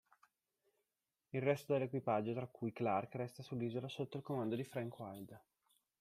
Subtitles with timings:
[1.29, 5.39] Il resto dell'equipaggio, tra cui Clark resta sull'isola sotto il comando di Frank Wild.